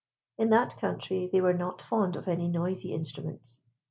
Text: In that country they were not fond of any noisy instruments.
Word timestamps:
In 0.39 0.49
that 0.49 0.77
country 0.77 1.29
they 1.31 1.41
were 1.41 1.53
not 1.53 1.79
fond 1.79 2.15
of 2.15 2.27
any 2.27 2.47
noisy 2.47 2.91
instruments. 2.91 3.59